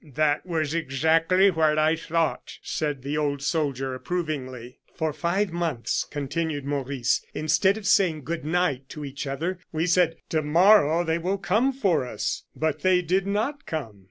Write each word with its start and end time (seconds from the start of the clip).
that 0.15 0.43
was 0.47 0.73
exactly 0.73 1.51
what 1.51 1.77
I 1.77 1.95
thought," 1.95 2.57
said 2.63 3.03
the 3.03 3.19
old 3.19 3.43
soldier, 3.43 3.93
approvingly. 3.93 4.79
"For 4.95 5.13
five 5.13 5.51
months," 5.53 6.05
continued 6.09 6.65
Maurice, 6.65 7.23
"instead 7.35 7.77
of 7.77 7.85
saying 7.85 8.23
'good 8.23 8.43
night' 8.43 8.89
to 8.89 9.05
each 9.05 9.27
other, 9.27 9.59
we 9.71 9.85
said: 9.85 10.15
'To 10.29 10.41
morrow 10.41 11.03
they 11.03 11.19
will 11.19 11.37
come 11.37 11.71
for 11.71 12.03
us.' 12.03 12.41
But 12.55 12.79
they 12.81 13.03
did 13.03 13.27
not 13.27 13.67
come. 13.67 13.99